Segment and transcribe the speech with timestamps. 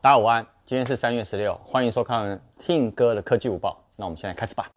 [0.00, 3.76] 大家午安，今天是三月十六，欢迎收看 Tim 哥的科技午报。
[3.96, 4.70] 那我们现在开始吧。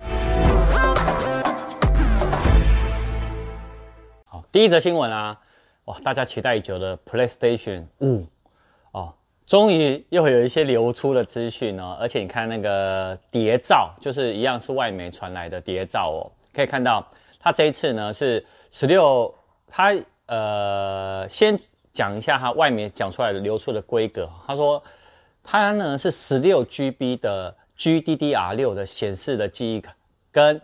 [4.26, 5.40] 好，第一则新闻啊，
[5.86, 8.26] 哇，大家期待已久的 PlayStation 五
[8.94, 9.14] 哦，
[9.46, 11.96] 终于又有一些流出的资讯哦。
[12.00, 17.06] 而且你看那个谍照，就是一样是外媒传来的谍照哦，可以看到
[17.40, 19.32] 它这一次呢是十六，
[19.68, 19.94] 它
[20.26, 21.60] 呃先
[21.94, 24.82] 讲一下它外媒讲出来的流出的规格，他说。
[25.44, 29.96] 它呢是十六 GB 的 GDDR6 的显示的记忆卡，
[30.32, 30.62] 跟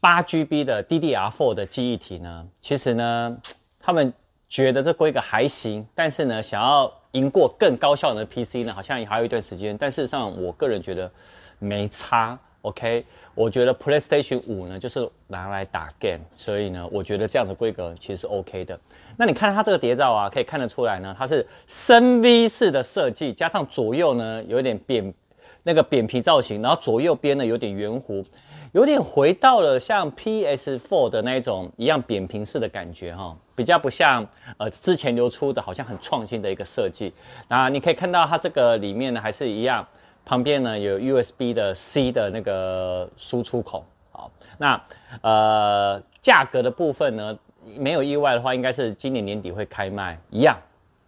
[0.00, 3.36] 八 GB 的 DDR4 的记忆体呢，其实呢，
[3.80, 4.12] 他们
[4.48, 9.76] 觉得这规格还行，但是呢，想要赢过更高效的 PC 呢，好像也还有一段时间。
[9.76, 11.10] 但事实上，我个人觉得
[11.58, 12.38] 没差。
[12.62, 13.04] OK，
[13.34, 18.78] 我觉得 PlayStation 5呢就是拿来打 game，所以呢，我觉得这样的规格其实是 OK 的。
[19.16, 25.14] 那你看它这个谍照啊，可以看得出来呢，它是深 V 式的设计，加上左右呢有点扁
[25.62, 28.24] 那个扁平造型，然后左右边呢有点圆弧，
[28.72, 37.12] 有点回到了像 PS4 的那一种一样扁平式的感觉哈，比较不像呃之前流出的好像很创新的一个设计。
[37.46, 39.86] 那你可以看到它这个里面呢还是一样。
[40.28, 44.78] 旁边呢有 USB 的 C 的那个输出口，好，那
[45.22, 47.38] 呃价格的部分呢，
[47.78, 50.58] 没有意外的话，应该是今年年底会开卖，一样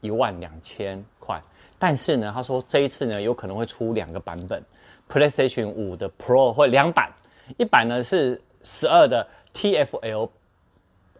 [0.01, 1.39] 一万两千块。
[1.79, 4.65] 但是呢，他说这一次呢有可能会出两个版本
[5.07, 7.13] ，PlayStation 5的 Pro 会两版，
[7.59, 10.31] 一版呢是十二的 TFL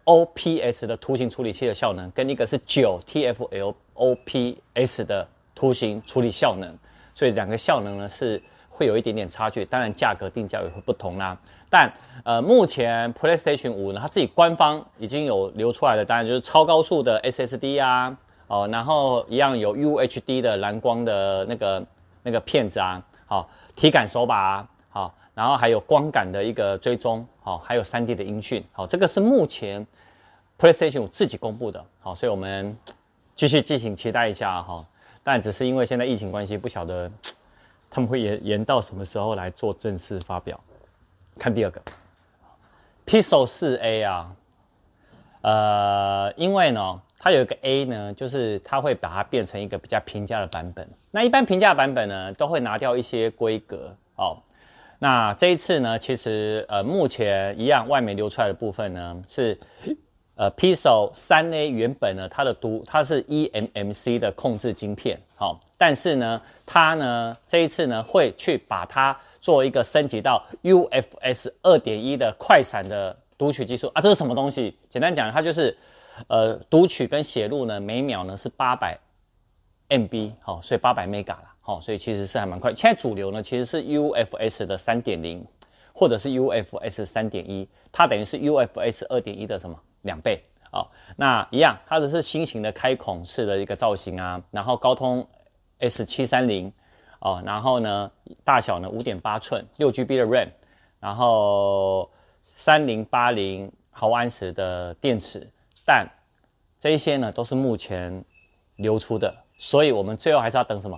[0.05, 6.75] OPS 的图形处理器的效能，跟一个是九 TFL OPS 的图形处理效能。
[7.13, 11.37] 所以两个效能呢是会有一点点差距，当然价格定价也会不同啦。
[11.69, 11.91] 但
[12.25, 18.15] 呃，目前 PlayStation 5呢，它自己官方已经有流出来的，当然就是超高速的 SSD 啊，
[18.47, 21.85] 哦，然后一样有 UHD 的蓝光的那个
[22.23, 29.87] 那个片子啊，好，体感手把啊，好，然后还有光感的一个追踪，好，还有 3D 的音讯，好，这个是目前
[30.59, 32.77] PlayStation 5自己公布的，好，所以我们
[33.33, 34.85] 继续进行期待一下哈。
[35.23, 37.11] 但只是因为现在疫情关系，不晓得
[37.89, 40.59] 他们会延延到什么时候来做正式发表。
[41.37, 41.81] 看第二个
[43.05, 44.35] ，Pixel 4a 啊，
[45.41, 50.87] 呃，因为呢，它有一个 A 呢，就是它会把它变成一个比较平价的版本。
[51.11, 54.37] 那一般平价版本呢，都会拿掉一些规格哦。
[54.99, 59.59] 那这一次呢，其实呃，目前一样外媒流出来的部分呢是。
[60.41, 74.75] 呃，Pixel 3a 原本呢，它的读它是 eMMC 的控制晶片，好、哦，但是呢，它呢这一次呢会去把它做一个升级到 UFS 2.1的快闪的读取技术啊，这是什么东西？
[74.89, 75.77] 简单讲，它就是
[76.27, 78.97] 呃读取跟写入呢每秒呢是八百
[79.89, 82.73] MB，好，所以八百 Mega 了，好、哦，所以其实是还蛮快。
[82.73, 85.43] 现在主流呢其实是 UFS 的3.0
[85.93, 89.79] 或者是 UFS 3.1，它等于是 UFS 2.1的什么？
[90.03, 95.27] 两倍哦，那一样，它只是新型的开孔式的一个造型啊，然后高通
[95.79, 96.71] S 七三零
[97.19, 98.11] 哦，然后呢
[98.43, 100.47] 大小呢五点八寸，六 GB 的 RAM，
[100.99, 102.09] 然后
[102.41, 105.45] 三零八零毫安时的电池，
[105.85, 106.07] 但
[106.79, 108.23] 这些呢都是目前
[108.77, 110.97] 流出的，所以我们最后还是要等什么？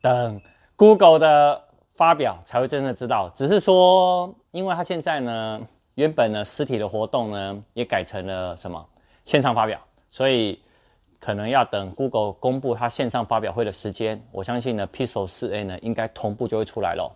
[0.00, 0.40] 等
[0.74, 3.30] Google 的发表才会真的知道。
[3.30, 5.60] 只是说，因为它现在呢。
[5.98, 8.86] 原本呢，实体的活动呢也改成了什么
[9.24, 9.80] 线上发表，
[10.12, 10.56] 所以
[11.18, 14.22] 可能要等 Google 公布它线上发表会的时间。
[14.30, 17.10] 我相信呢，Pixel 4a 呢应该同步就会出来喽。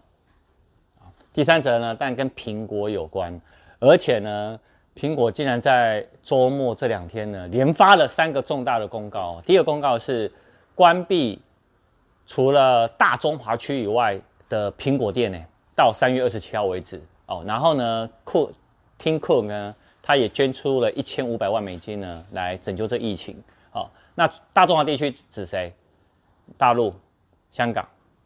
[1.33, 3.41] 第三则呢，但跟苹果有关，
[3.79, 4.59] 而且呢，
[4.97, 9.41] 苹果竟然在周末这两天呢连发了三个重大的公告。
[9.47, 10.29] 第一个公告是
[10.75, 11.41] 关闭
[12.27, 15.39] 除了大中华区以外的苹果店呢，
[15.77, 17.45] 到三月二十七号为止哦。
[17.47, 18.51] 然后呢，库
[19.03, 23.37] Tim Cook 呢，他也捐出了一千五百万美金呢，来拯救这疫情。
[23.73, 25.73] 好，那大中华地区指谁？
[26.57, 26.95] 大陆、
[27.51, 27.85] 香港、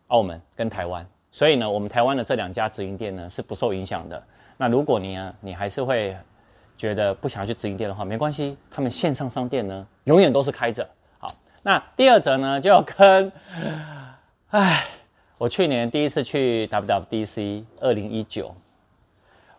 [0.08, 1.06] 澳门跟台湾。
[1.30, 4.22] 所以呢，我们台湾的这两家直营店呢是不受影响的。
[4.58, 6.14] 那如果你呢，你还是会
[6.76, 10.86] 觉得不想要去直营店的话，没关系，他们线上商店呢永远都是开着。
[11.18, 13.32] 好，那第二则呢就要跟，
[14.48, 14.86] 唉，
[15.38, 18.54] 我去年第一次去 WWDC 二零一九。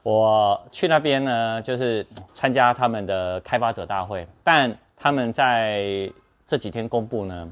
[0.08, 6.10] 我去那边呢，就是参加他们的开发者大会，但他们在
[6.46, 7.52] 这几天公布呢，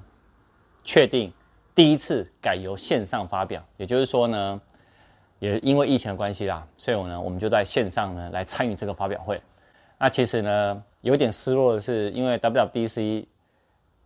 [0.82, 1.30] 确定
[1.76, 4.62] 第一次改由线上发表，也就是说呢，
[5.40, 9.42] 也因为疫情的关系啦，所以我呢，我们就在线上呢来参与这个发表会。
[9.98, 13.26] 那其实呢，有点失落的是，因为 WWDC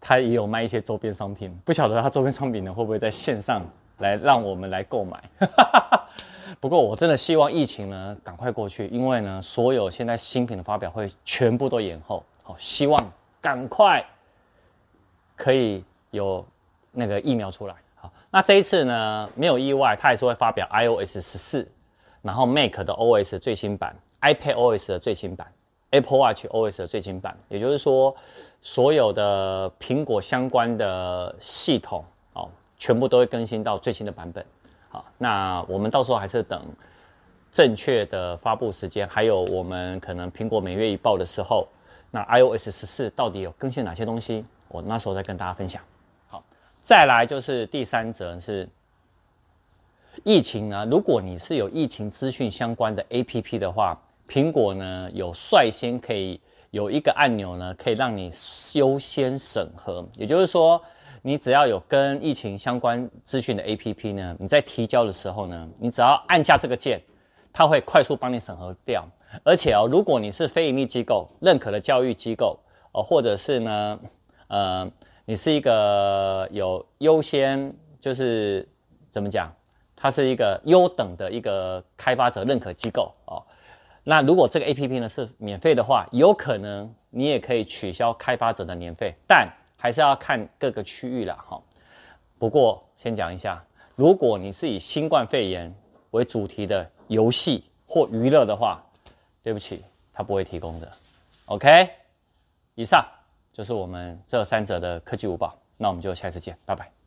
[0.02, 3.64] 它也有卖一些周边商品，不晓得它周边商品呢会不会在线上
[4.00, 5.22] 来让我们来购买。
[6.60, 12.24] 不过我真的希望疫情呢赶快过去，因为呢所有现在新品的发表会全部都延后。
[12.44, 14.06] 好，希望赶快
[15.36, 16.46] 可以有
[16.92, 17.76] 那个疫苗出来。
[17.96, 21.68] 好，那这一次呢没有意外，它也是会发表 iOS 十四，
[22.22, 25.48] 然后 Mac 的 OS 最新版，iPad OS 的最新版
[25.92, 27.38] ，Apple Watch OS 的最新版。
[27.50, 28.16] 也就是说，
[28.62, 32.04] 所有的苹果相关的系统
[32.34, 34.46] 哦，全部都会更新到最新的版本。
[34.92, 36.66] 好，那我们到时候还是等
[37.52, 41.68] 正确的发布时间，还有我们可能苹果每月一报的时候，
[42.10, 45.80] 那 iOS 十四到底有更新哪些东西，我那时候再跟大家分享。
[46.28, 46.44] 好，
[46.82, 48.68] 再来就是第三则是
[50.24, 53.96] 疫情呢，如果你是有疫情资讯相关的 APP 的话，
[54.28, 56.42] 苹果呢有率先可以
[56.72, 58.32] 有一个按钮呢，可以让你
[58.74, 60.82] 优先审核，也就是说。
[61.22, 67.02] 你只要有跟疫情相关资讯的 APP 呢，你在提交的时候呢，你只要按下这个键，
[67.52, 69.08] 它会快速帮你审核掉。
[69.44, 72.58] 而且哦，如果你是非营利机构认可的教育机构
[72.94, 74.00] 哦，或者是呢，
[74.48, 74.92] 呃，
[75.26, 78.68] 你是一个有优先，就是
[79.12, 79.52] 怎么讲，
[79.96, 83.44] 它是一个优等的一个开发者认可机构哦。
[84.04, 89.48] 那如果这个 APP 呢是免费的话，有可能你也可以取消开发者的年费，但
[89.80, 91.60] 还是要看各个区域啦，哈。
[92.38, 93.64] 不过先讲一下，
[93.96, 95.74] 如果你是以新冠肺炎
[96.12, 98.84] 为主题的游戏或娱乐的话，
[99.42, 99.84] 对不起，
[100.14, 100.92] 它不会提供的。
[101.46, 101.90] OK，
[102.76, 103.04] 以上
[103.52, 106.99] 就是我们这三者的科技舞报，那我们就下次见，拜拜。